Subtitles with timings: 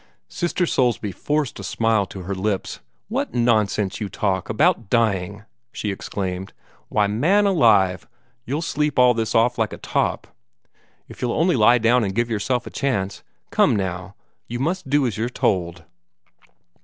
[0.29, 2.79] Sister Soulsby forced a smile to her lips.
[3.07, 6.53] "What nonsense you talk about dying!" she exclaimed.
[6.89, 8.07] "Why, man alive,
[8.43, 10.25] you'll sleep this all off like a top,
[11.07, 13.21] if you'll only lie down and give yourself a chance.
[13.51, 14.15] Come, now,
[14.47, 15.83] you must do as you're told."